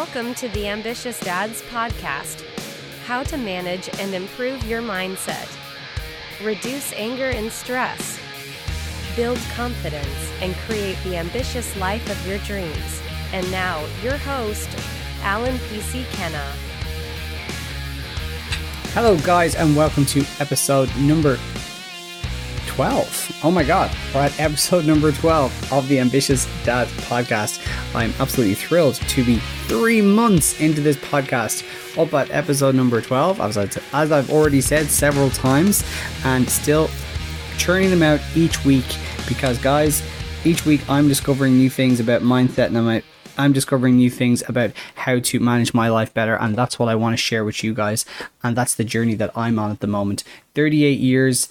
[0.00, 2.42] Welcome to the Ambitious Dads Podcast
[3.04, 5.46] How to manage and improve your mindset,
[6.42, 8.18] reduce anger and stress,
[9.14, 13.02] build confidence, and create the ambitious life of your dreams.
[13.34, 14.70] And now, your host,
[15.20, 16.06] Alan P.C.
[16.12, 16.50] Kenna.
[18.94, 21.38] Hello, guys, and welcome to episode number
[22.70, 23.40] 12.
[23.42, 27.60] Oh my god, we're at episode number 12 of the Ambitious Dad podcast.
[27.96, 31.64] I'm absolutely thrilled to be three months into this podcast,
[31.98, 33.58] up at episode number 12, as,
[33.92, 35.84] I've already said several times,
[36.24, 36.88] and still
[37.58, 38.86] churning them out each week
[39.26, 40.00] because, guys,
[40.44, 43.02] each week I'm discovering new things about mindset and I'm
[43.40, 46.94] I'm discovering new things about how to manage my life better, and that's what I
[46.94, 48.04] want to share with you guys.
[48.42, 50.24] And that's the journey that I'm on at the moment.
[50.54, 51.48] 38 years,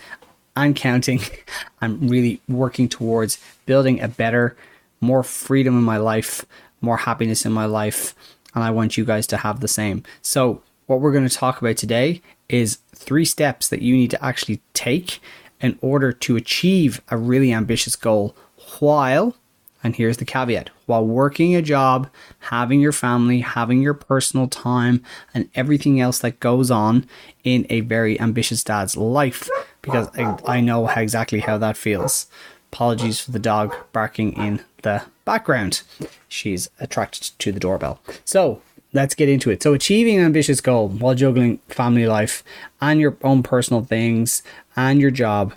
[0.65, 1.21] and counting.
[1.81, 4.55] I'm really working towards building a better,
[5.01, 6.45] more freedom in my life,
[6.81, 8.15] more happiness in my life,
[8.53, 10.03] and I want you guys to have the same.
[10.21, 14.25] So, what we're going to talk about today is three steps that you need to
[14.25, 15.19] actually take
[15.61, 18.35] in order to achieve a really ambitious goal
[18.79, 19.35] while
[19.83, 25.03] and here's the caveat while working a job, having your family, having your personal time,
[25.33, 27.07] and everything else that goes on
[27.43, 29.49] in a very ambitious dad's life,
[29.81, 32.27] because I, I know exactly how that feels.
[32.71, 35.81] Apologies for the dog barking in the background.
[36.27, 37.99] She's attracted to the doorbell.
[38.25, 38.61] So
[38.93, 39.63] let's get into it.
[39.63, 42.43] So, achieving an ambitious goal while juggling family life
[42.81, 44.43] and your own personal things
[44.75, 45.53] and your job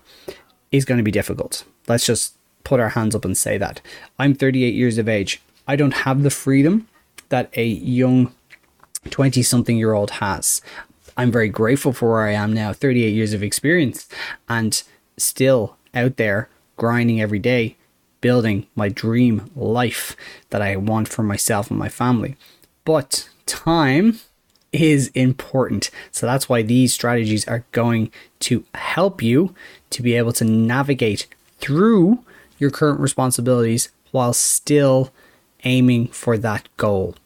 [0.71, 1.65] is going to be difficult.
[1.89, 3.81] Let's just put our hands up and say that.
[4.19, 5.41] I'm 38 years of age.
[5.67, 6.89] I don't have the freedom
[7.29, 8.35] that a young
[9.11, 10.61] 20 something year old has.
[11.17, 14.09] I'm very grateful for where I am now, 38 years of experience,
[14.49, 14.83] and
[15.17, 17.77] still out there grinding every day,
[18.21, 20.17] building my dream life
[20.51, 22.37] that I want for myself and my family.
[22.85, 24.21] But time
[24.73, 25.91] is important.
[26.11, 28.11] So that's why these strategies are going
[28.41, 29.55] to help you
[29.91, 31.27] to be able to navigate
[31.59, 32.25] through
[32.63, 35.13] your current responsibilities while still
[35.65, 37.17] aiming for that goal.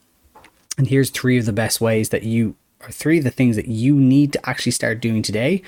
[0.79, 3.69] And here's three of the best ways that you, or three of the things that
[3.69, 5.63] you need to actually start doing today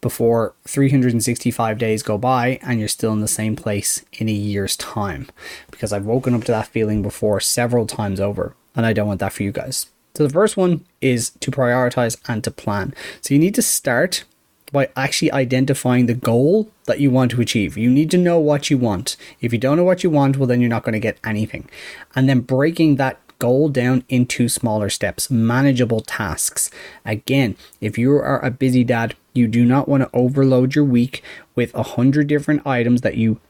[0.00, 4.76] before 365 days go by and you're still in the same place in a year's
[4.76, 5.28] time.
[5.70, 9.20] Because I've woken up to that feeling before several times over, and I don't want
[9.20, 9.86] that for you guys.
[10.14, 12.94] So the first one is to prioritize and to plan.
[13.20, 14.24] So you need to start
[14.72, 17.76] by actually identifying the goal that you want to achieve.
[17.76, 19.16] You need to know what you want.
[19.40, 21.68] If you don't know what you want, well, then you're not going to get anything.
[22.14, 26.70] And then breaking that goal down into smaller steps, manageable tasks.
[27.04, 31.22] Again, if you are a busy dad, you do not want to overload your week
[31.54, 33.40] with a hundred different items that you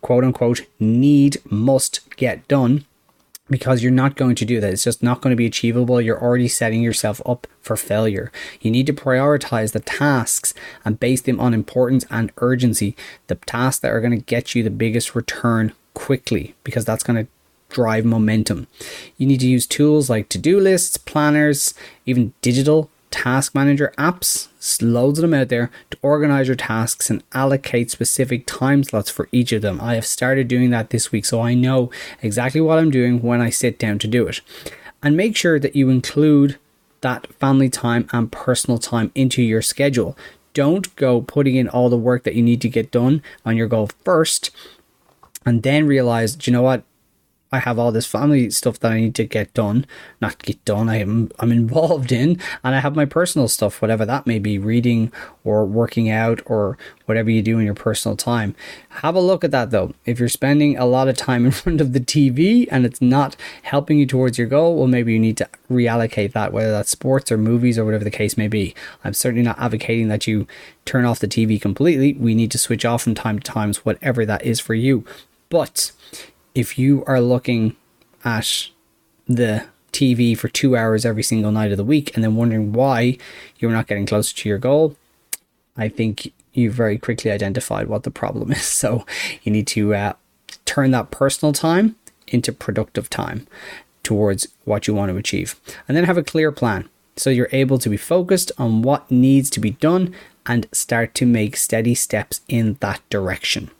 [0.00, 2.84] quote unquote need, must get done
[3.48, 4.72] because you're not going to do that.
[4.72, 6.00] It's just not going to be achievable.
[6.00, 8.32] You're already setting yourself up for failure.
[8.60, 10.52] You need to prioritize the tasks
[10.84, 12.96] and base them on importance and urgency,
[13.28, 17.24] the tasks that are going to get you the biggest return quickly, because that's going
[17.24, 17.30] to
[17.68, 18.66] drive momentum.
[19.16, 21.74] You need to use tools like to do lists, planners,
[22.04, 24.48] even digital task manager apps,
[24.82, 29.28] loads of them out there to organize your tasks and allocate specific time slots for
[29.32, 29.80] each of them.
[29.80, 31.90] I have started doing that this week, so I know
[32.20, 34.42] exactly what I'm doing when I sit down to do it.
[35.02, 36.58] And make sure that you include
[37.00, 40.14] that family time and personal time into your schedule.
[40.52, 43.68] Don't go putting in all the work that you need to get done on your
[43.68, 44.50] goal first
[45.46, 46.82] and then realize, you know what?
[47.52, 49.86] I have all this family stuff that I need to get done,
[50.20, 50.88] not get done.
[50.88, 54.58] I am I'm involved in, and I have my personal stuff, whatever that may be,
[54.58, 55.12] reading
[55.44, 58.56] or working out or whatever you do in your personal time.
[58.88, 59.94] Have a look at that though.
[60.04, 63.36] If you're spending a lot of time in front of the TV and it's not
[63.62, 67.30] helping you towards your goal, well, maybe you need to reallocate that, whether that's sports
[67.30, 68.74] or movies or whatever the case may be.
[69.04, 70.48] I'm certainly not advocating that you
[70.84, 72.14] turn off the TV completely.
[72.14, 75.04] We need to switch off from time to times, whatever that is for you.
[75.48, 75.92] But
[76.56, 77.76] if you are looking
[78.24, 78.68] at
[79.28, 83.18] the TV for two hours every single night of the week and then wondering why
[83.58, 84.96] you're not getting closer to your goal,
[85.76, 88.62] I think you very quickly identified what the problem is.
[88.62, 89.04] So
[89.42, 90.12] you need to uh,
[90.64, 91.94] turn that personal time
[92.26, 93.46] into productive time
[94.02, 95.60] towards what you want to achieve.
[95.86, 96.88] And then have a clear plan.
[97.16, 100.14] So you're able to be focused on what needs to be done
[100.46, 103.70] and start to make steady steps in that direction.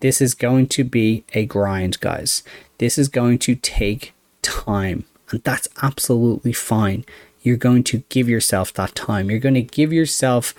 [0.00, 2.42] This is going to be a grind, guys.
[2.78, 7.04] This is going to take time, and that's absolutely fine.
[7.42, 9.30] You're going to give yourself that time.
[9.30, 10.54] You're going to give yourself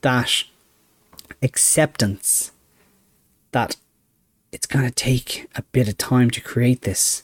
[0.00, 0.44] that
[1.42, 2.52] acceptance
[3.52, 3.76] that
[4.50, 7.22] it's going to take a bit of time to create this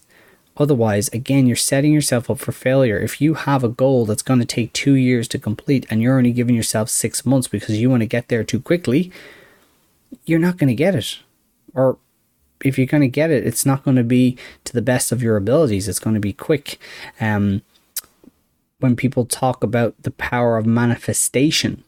[0.58, 2.99] Otherwise, again, you're setting yourself up for failure.
[2.99, 6.19] If you have a goal that's going to take two years to complete and you're
[6.19, 9.12] only giving yourself six months because you want to get there too quickly,
[10.25, 11.20] you're not going to get it.
[11.79, 11.97] Or
[12.65, 15.23] if you're going to get it, it's not going to be to the best of
[15.23, 15.87] your abilities.
[15.87, 16.81] It's going to be quick.
[17.21, 17.63] Um,
[18.81, 21.85] when people talk about the power of manifestation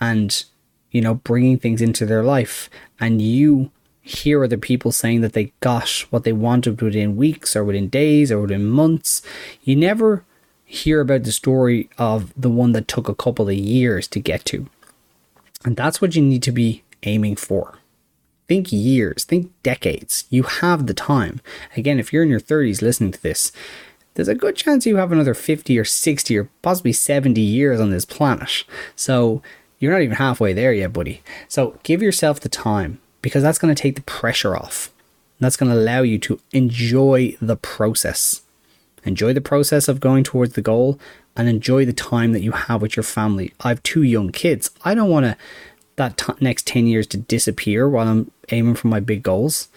[0.00, 0.44] and,
[0.92, 2.70] you know, bringing things into their life,
[3.00, 3.70] and you
[4.00, 8.30] hear other people saying that they got what they wanted within weeks or within days
[8.30, 9.22] or within months.
[9.64, 10.24] You never
[10.64, 14.44] hear about the story of the one that took a couple of years to get
[14.44, 14.68] to.
[15.64, 17.78] And that's what you need to be aiming for.
[18.48, 20.24] Think years, think decades.
[20.30, 21.40] You have the time.
[21.76, 23.50] Again, if you're in your 30s listening to this,
[24.14, 27.90] there's a good chance you have another 50 or 60 or possibly 70 years on
[27.90, 28.64] this planet.
[28.94, 29.42] So
[29.78, 31.22] you're not even halfway there yet, buddy.
[31.48, 34.90] So give yourself the time because that's going to take the pressure off.
[35.38, 38.42] That's going to allow you to enjoy the process.
[39.04, 40.98] Enjoy the process of going towards the goal
[41.36, 43.52] and enjoy the time that you have with your family.
[43.60, 44.70] I have two young kids.
[44.84, 45.36] I don't want to
[45.96, 49.68] that t- next 10 years to disappear while I'm aiming for my big goals.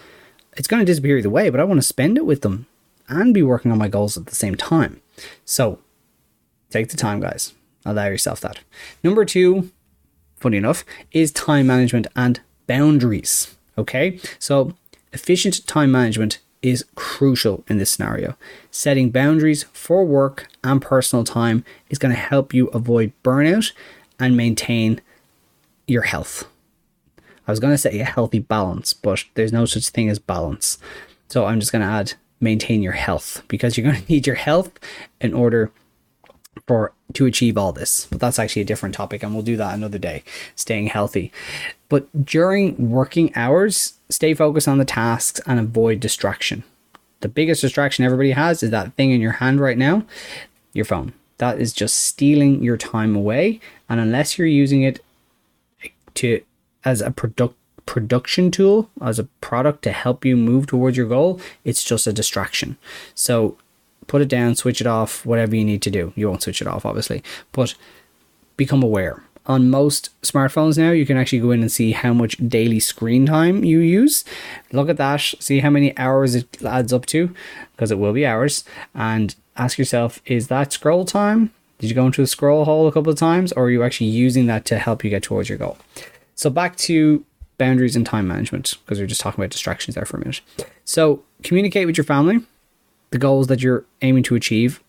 [0.58, 2.68] It's going to disappear either way, but I want to spend it with them
[3.08, 5.02] and be working on my goals at the same time.
[5.46, 5.80] So
[6.70, 7.54] take the time, guys.
[7.86, 8.60] Allow yourself that.
[9.04, 9.72] Number two,
[10.38, 13.56] funny enough, is time management and boundaries.
[13.78, 14.74] Okay, so
[15.14, 18.36] efficient time management is crucial in this scenario.
[18.70, 23.72] Setting boundaries for work and personal time is going to help you avoid burnout
[24.20, 25.00] and maintain
[25.88, 26.49] your health.
[27.50, 30.78] I was going to say a healthy balance, but there's no such thing as balance.
[31.30, 34.36] So I'm just going to add maintain your health because you're going to need your
[34.36, 34.72] health
[35.20, 35.72] in order
[36.68, 38.06] for to achieve all this.
[38.06, 40.24] But that's actually a different topic and we'll do that another day,
[40.56, 41.32] staying healthy.
[41.90, 46.64] But during working hours, stay focused on the tasks and avoid distraction.
[47.22, 50.06] The biggest distraction everybody has is that thing in your hand right now,
[50.74, 51.14] your phone.
[51.40, 53.60] That is just stealing your time away.
[53.90, 55.04] And unless you're using it
[56.14, 56.44] to
[56.86, 57.56] as a product
[57.86, 62.14] production tool, as a product to help you move towards your goal, it's just a
[62.14, 62.78] distraction.
[63.16, 63.58] So
[64.06, 66.14] put it down, switch it off, whatever you need to do.
[66.16, 67.74] You won't switch it off, obviously, but
[68.58, 69.24] become aware.
[69.48, 73.26] On most smartphones now, you can actually go in and see how much daily screen
[73.26, 74.24] time you use.
[74.72, 77.34] Look at that, see how many hours it adds up to,
[77.76, 81.52] because it will be hours, and ask yourself is that scroll time?
[81.80, 84.12] Did you go into a scroll hole a couple of times, or are you actually
[84.12, 85.80] using that to help you get towards your goal?
[86.40, 87.26] So, back to
[87.58, 90.40] boundaries and time management, because we are just talking about distractions there for a minute.
[90.86, 92.40] So, communicate with your family
[93.10, 94.82] the goals that you're aiming to achieve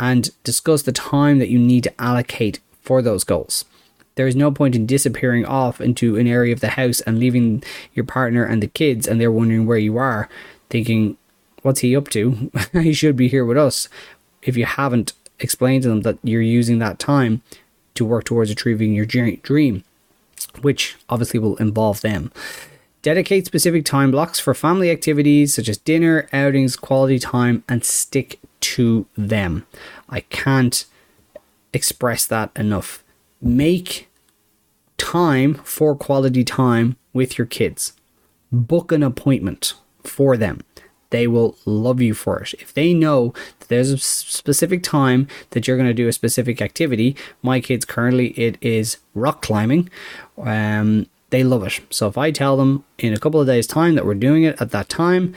[0.00, 3.66] and discuss the time that you need to allocate for those goals.
[4.14, 7.62] There is no point in disappearing off into an area of the house and leaving
[7.92, 10.30] your partner and the kids, and they're wondering where you are,
[10.70, 11.18] thinking,
[11.60, 12.50] What's he up to?
[12.72, 13.90] he should be here with us.
[14.40, 17.42] If you haven't explained to them that you're using that time
[17.96, 19.84] to work towards achieving your dream,
[20.60, 22.32] which obviously will involve them.
[23.02, 28.40] Dedicate specific time blocks for family activities such as dinner, outings, quality time, and stick
[28.60, 29.64] to them.
[30.08, 30.84] I can't
[31.72, 33.04] express that enough.
[33.40, 34.08] Make
[34.96, 37.92] time for quality time with your kids.
[38.50, 40.62] Book an appointment for them.
[41.10, 42.54] They will love you for it.
[42.54, 46.60] If they know that there's a specific time that you're going to do a specific
[46.60, 49.88] activity, my kids currently it is rock climbing.
[50.42, 51.80] Um, they love it.
[51.90, 54.60] So if I tell them in a couple of days' time that we're doing it
[54.60, 55.34] at that time,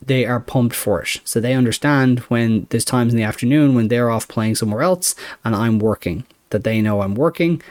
[0.00, 1.20] they are pumped for it.
[1.24, 5.14] So they understand when there's times in the afternoon when they're off playing somewhere else
[5.44, 7.62] and I'm working, that they know I'm working,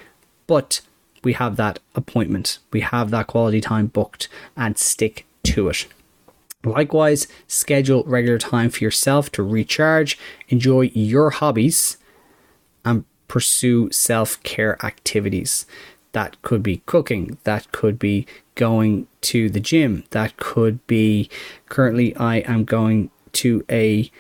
[0.48, 0.82] but
[1.24, 5.88] we have that appointment, we have that quality time booked and stick to it.
[6.65, 10.17] Likewise, schedule regular time for yourself to recharge,
[10.50, 11.98] enjoy your hobbies,
[12.86, 15.65] and pursue self care activities.
[16.13, 17.38] That could be cooking.
[17.43, 20.03] That could be going to the gym.
[20.12, 21.29] That could be
[21.70, 24.12] currently I am going to a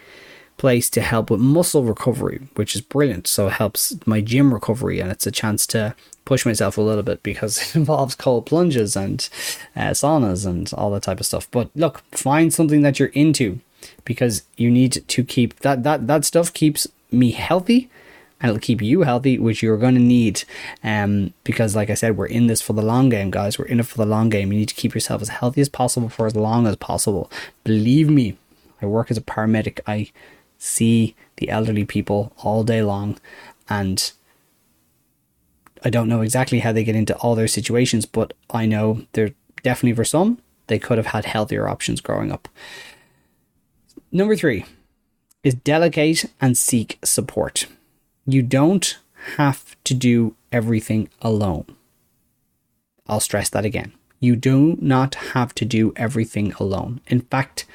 [0.57, 3.27] place to help with muscle recovery, which is brilliant.
[3.27, 5.95] So it helps my gym recovery and it's a chance to
[6.25, 9.27] push myself a little bit because it involves cold plunges and
[9.75, 11.49] uh, saunas and all that type of stuff.
[11.51, 13.59] But look, find something that you're into
[14.05, 17.89] because you need to keep that that that stuff keeps me healthy
[18.43, 20.43] and it'll keep you healthy, which you're going to need.
[20.83, 23.57] Um, because, like I said, we're in this for the long game, guys.
[23.57, 24.51] We're in it for the long game.
[24.51, 27.31] You need to keep yourself as healthy as possible for as long as possible.
[27.63, 28.37] Believe me,
[28.81, 29.79] I work as a paramedic.
[29.87, 30.11] I
[30.63, 33.19] see the elderly people all day long,
[33.69, 34.11] and
[35.83, 39.33] I don't know exactly how they get into all their situations, but I know they're
[39.61, 42.47] definitely for some, they could have had healthier options growing up.
[44.11, 44.65] Number three,
[45.43, 47.67] is delegate and seek support.
[48.25, 48.97] You don't
[49.35, 51.65] have to do everything alone.
[53.07, 53.91] I'll stress that again.
[54.21, 57.01] You do not have to do everything alone.
[57.07, 57.65] In fact,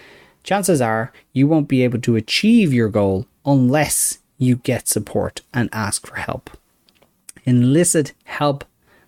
[0.49, 5.69] chances are you won't be able to achieve your goal unless you get support and
[5.75, 6.49] ask for help.
[7.45, 8.65] Enlist help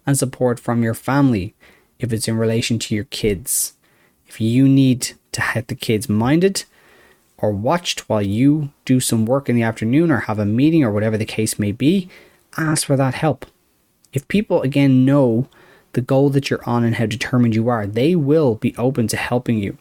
[0.07, 1.55] and support from your family
[1.99, 3.73] if it's in relation to your kids.
[4.27, 6.65] If you need to have the kids minded
[7.39, 10.93] or watched while you do some work in the afternoon or have a meeting or
[10.93, 12.11] whatever the case may be,
[12.59, 13.47] ask for that help.
[14.13, 15.49] If people again know
[15.95, 19.17] the goal that you're on and how determined you are, they will be open to
[19.17, 19.79] helping you.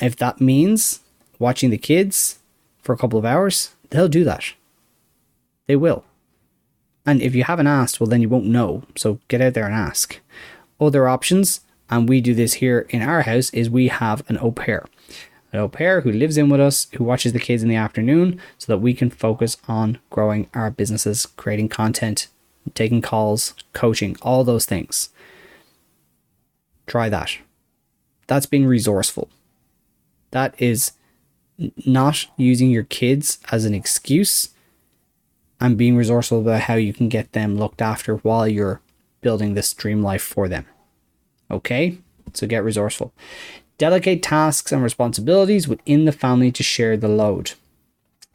[0.00, 1.00] If that means
[1.38, 2.38] watching the kids
[2.82, 4.54] for a couple of hours, they'll do that.
[5.66, 6.04] They will.
[7.04, 8.82] And if you haven't asked, well, then you won't know.
[8.96, 10.20] So get out there and ask.
[10.80, 14.52] Other options, and we do this here in our house, is we have an au
[14.52, 14.84] pair.
[15.52, 18.40] An au pair who lives in with us, who watches the kids in the afternoon,
[18.58, 22.28] so that we can focus on growing our businesses, creating content,
[22.74, 25.08] taking calls, coaching, all those things.
[26.86, 27.38] Try that.
[28.26, 29.30] That's being resourceful.
[30.30, 30.92] That is
[31.84, 34.50] not using your kids as an excuse
[35.60, 38.80] and being resourceful about how you can get them looked after while you're
[39.20, 40.66] building this dream life for them.
[41.50, 41.98] Okay?
[42.34, 43.12] So get resourceful.
[43.76, 47.52] Delegate tasks and responsibilities within the family to share the load.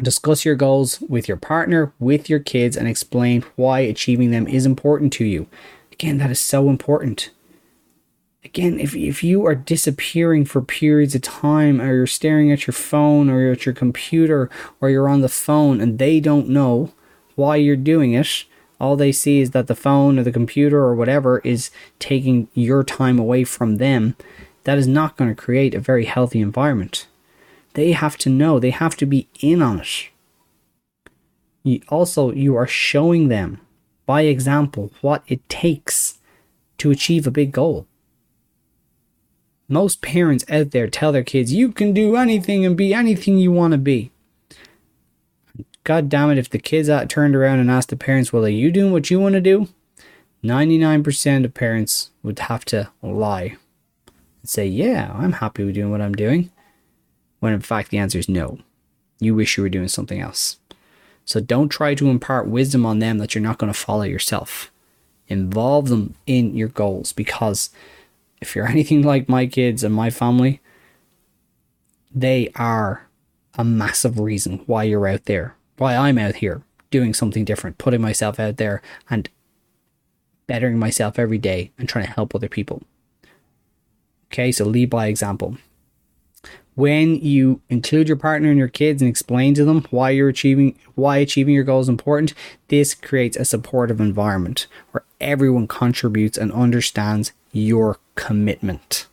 [0.02, 4.66] Discuss your goals with your partner, with your kids, and explain why achieving them is
[4.66, 5.48] important to you.
[5.92, 7.30] Again, that is so important.
[8.46, 12.74] Again, if, if you are disappearing for periods of time, or you're staring at your
[12.74, 14.50] phone, or you're at your computer,
[14.82, 16.92] or you're on the phone, and they don't know
[17.36, 18.46] why you're doing it,
[18.80, 22.84] all they see is that the phone or the computer or whatever is taking your
[22.84, 24.16] time away from them.
[24.66, 27.08] That is not going to create a very healthy environment.
[27.76, 30.10] They have to know, they have to be in on it.
[31.64, 33.62] You also, you are showing them
[34.06, 36.20] by example what it takes
[36.80, 37.88] to achieve a big goal.
[39.68, 43.52] Most parents out there tell their kids, you can do anything and be anything you
[43.52, 44.12] want to be.
[45.84, 48.50] God damn it, if the kids out turned around and asked the parents, well, are
[48.50, 49.68] you doing what you want to do?
[50.44, 53.58] 99% of parents would have to lie
[54.42, 56.50] and say, yeah, I'm happy with doing what I'm doing
[57.44, 58.58] when in fact the answer is no.
[59.20, 60.60] You wish you were doing something else.
[61.26, 64.72] So don't try to impart wisdom on them that you're not going to follow yourself.
[65.28, 67.70] Involve them in your goals because
[68.44, 70.62] if you're anything like my kids and my family,
[72.14, 73.08] they are
[73.58, 78.02] a massive reason why you're out there, why I'm out here doing something different, putting
[78.02, 79.30] myself out there and
[80.46, 82.84] bettering myself every day and trying to help other people.
[84.28, 85.58] Okay, so lead by example
[86.76, 90.78] when you include your partner and your kids and explain to them why you're achieving
[90.96, 92.34] why achieving your goal is important
[92.70, 99.08] this creates a supportive environment where everyone contributes and understands your commitment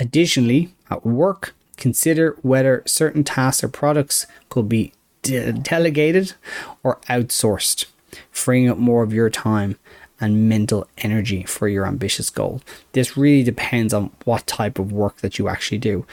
[0.00, 6.34] additionally at work consider whether certain tasks or products could be de- delegated
[6.82, 7.86] or outsourced
[8.30, 9.76] freeing up more of your time
[10.22, 12.60] and mental energy for your ambitious goal.
[12.92, 16.04] This really depends on what type of work that you actually do.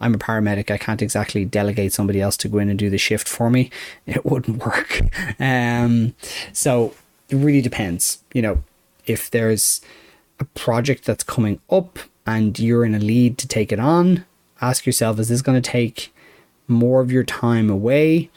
[0.00, 2.98] I'm a paramedic, I can't exactly delegate somebody else to go in and do the
[2.98, 3.70] shift for me.
[4.06, 5.00] It wouldn't work.
[5.40, 6.14] Um,
[6.52, 6.94] so
[7.28, 8.22] it really depends.
[8.32, 8.62] You know,
[9.06, 9.80] if there's
[10.38, 14.24] a project that's coming up and you're in a lead to take it on,
[14.60, 16.14] ask yourself is this going to take
[16.68, 18.30] more of your time away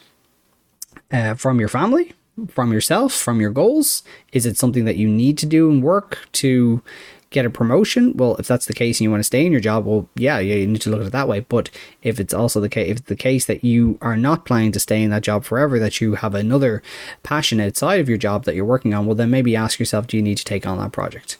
[1.12, 2.14] uh, from your family?
[2.48, 4.02] from yourself, from your goals?
[4.32, 6.82] Is it something that you need to do and work to
[7.30, 8.16] get a promotion?
[8.16, 10.38] Well, if that's the case and you want to stay in your job, well, yeah,
[10.40, 11.40] yeah, you need to look at it that way.
[11.40, 11.70] But
[12.02, 15.02] if it's also the case, if the case that you are not planning to stay
[15.02, 16.82] in that job forever, that you have another
[17.22, 20.16] passion outside of your job that you're working on, well, then maybe ask yourself, do
[20.16, 21.38] you need to take on that project?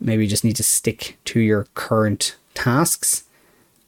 [0.00, 3.24] Maybe you just need to stick to your current tasks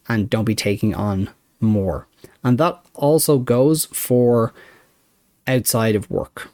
[0.09, 1.31] and don't be taking on
[1.61, 2.07] more.
[2.45, 4.55] And that also goes for
[5.47, 6.51] outside of work.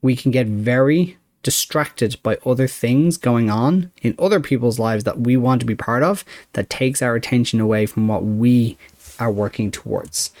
[0.00, 5.20] We can get very distracted by other things going on in other people's lives that
[5.20, 6.24] we want to be part of
[6.54, 8.76] that takes our attention away from what we
[9.20, 10.32] are working towards.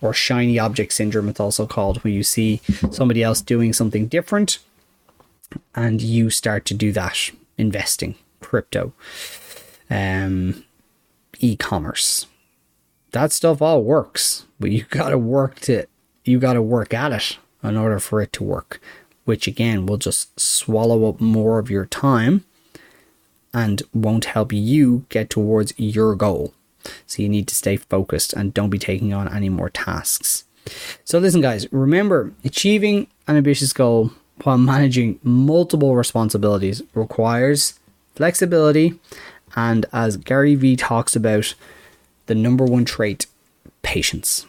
[0.00, 4.58] Or shiny object syndrome, it's also called, when you see somebody else doing something different
[5.74, 8.94] and you start to do that investing, crypto,
[9.90, 10.64] um,
[11.40, 12.26] e commerce.
[13.12, 15.84] That stuff all works, but you got to work to
[16.24, 18.80] you got to work at it in order for it to work,
[19.24, 22.44] which again will just swallow up more of your time
[23.52, 26.52] and won't help you get towards your goal.
[27.06, 30.44] So you need to stay focused and don't be taking on any more tasks.
[31.04, 34.10] So listen, guys, remember achieving an ambitious goal
[34.42, 37.78] while managing multiple responsibilities requires
[38.16, 38.98] flexibility
[39.56, 41.54] and as Gary Vee talks about,
[42.26, 43.26] the number one trait,
[43.82, 44.46] patience.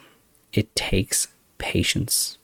[0.52, 1.28] It takes
[1.58, 2.38] patience.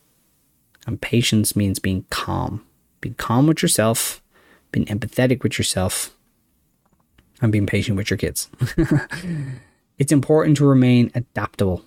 [0.86, 2.64] And patience means being calm.
[3.00, 4.22] Being calm with yourself,
[4.70, 6.14] being empathetic with yourself,
[7.40, 8.48] and being patient with your kids.
[9.98, 11.84] it's important to remain adaptable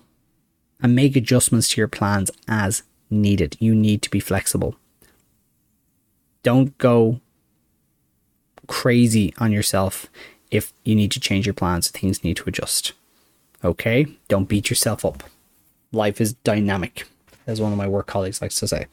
[0.82, 3.56] and make adjustments to your plans as needed.
[3.60, 4.76] You need to be flexible.
[6.42, 7.20] Don't go
[8.66, 10.06] crazy on yourself
[10.50, 12.92] if you need to change your plans, things need to adjust.
[13.64, 14.06] Okay?
[14.28, 15.22] Don't beat yourself up.
[15.92, 17.06] Life is dynamic,
[17.46, 18.86] as one of my work colleagues likes to say.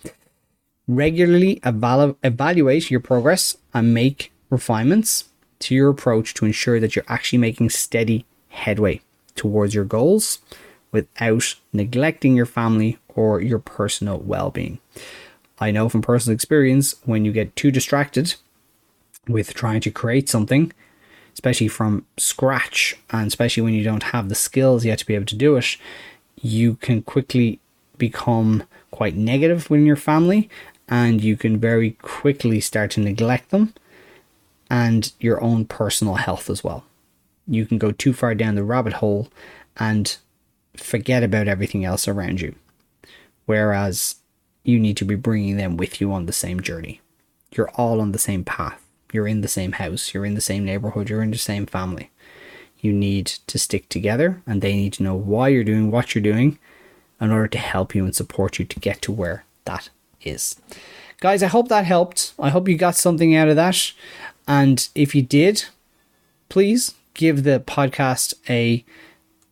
[0.88, 5.26] Regularly evalu- evaluate your progress and make refinements
[5.60, 9.02] to your approach to ensure that you're actually making steady headway
[9.36, 10.40] towards your goals
[10.92, 14.80] without neglecting your family or your personal well being.
[15.60, 18.36] I know from personal experience when you get too distracted
[19.28, 20.72] with trying to create something,
[21.34, 25.26] especially from scratch, and especially when you don't have the skills yet to be able
[25.26, 25.78] to do it,
[26.42, 27.60] you can quickly
[27.98, 30.50] become quite negative within your family
[30.88, 33.74] and you can very quickly start to neglect them
[34.70, 36.84] and your own personal health as well.
[37.48, 39.30] You can go too far down the rabbit hole
[39.78, 40.16] and
[40.76, 42.56] forget about everything else around you.
[43.46, 44.16] Whereas
[44.64, 47.02] you need to be bringing them with you on the same journey.
[47.56, 48.82] You're all on the same path.
[49.12, 52.10] You're in the same house, you're in the same neighborhood, you're in the same family.
[52.80, 56.24] You need to stick together and they need to know why you're doing what you're
[56.24, 56.58] doing
[57.24, 59.90] in order to help you and support you to get to where that
[60.22, 60.56] is.
[61.20, 62.34] Guys, I hope that helped.
[62.38, 63.94] I hope you got something out of that.
[64.48, 65.66] And if you did,
[66.50, 68.84] please give the podcast a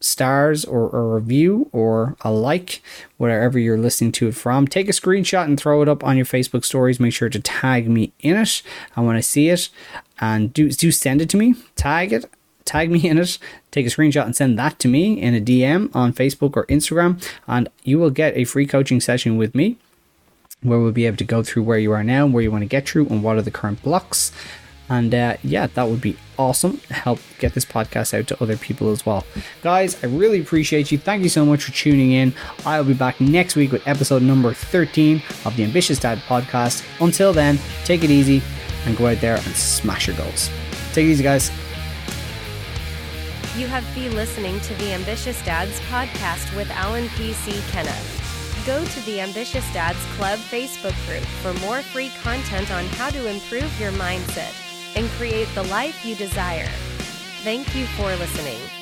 [0.02, 2.82] stars or a review or a like,
[3.18, 4.68] wherever you're listening to it from.
[4.68, 7.00] Take a screenshot and throw it up on your Facebook stories.
[7.00, 8.62] Make sure to tag me in it.
[8.96, 9.70] And when I see it,
[10.20, 12.26] and do, do send it to me, tag it,
[12.72, 13.38] tag me in it,
[13.72, 17.22] take a screenshot and send that to me in a DM on Facebook or Instagram,
[17.48, 19.78] and you will get a free coaching session with me
[20.64, 22.68] where we'll be able to go through where you are now, where you want to
[22.68, 24.32] get through, and what are the current blocks.
[24.90, 26.78] And uh, yeah, that would be awesome.
[26.90, 29.26] Help get this podcast out to other people as well.
[29.64, 30.98] Guys, I really appreciate you.
[30.98, 32.34] Thank you so much for tuning in.
[32.66, 36.86] I'll be back next week with episode number 13 of the Ambitious Dad podcast.
[37.00, 38.42] Until then, take it easy
[38.86, 40.50] and go out there and smash your goals.
[40.94, 41.52] Take it easy, guys.
[43.58, 47.62] You have been listening to the Ambitious Dads podcast with Alan P.C.
[47.70, 47.94] Kenna.
[48.66, 53.28] Go to the Ambitious Dads Club Facebook group for more free content on how to
[53.28, 54.54] improve your mindset
[54.96, 56.70] and create the life you desire.
[57.44, 58.81] Thank you for listening.